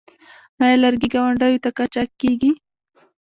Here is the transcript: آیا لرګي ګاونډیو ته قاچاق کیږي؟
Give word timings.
آیا 0.63 0.75
لرګي 0.83 1.07
ګاونډیو 1.15 1.61
ته 1.63 1.69
قاچاق 1.77 2.09
کیږي؟ 2.21 2.51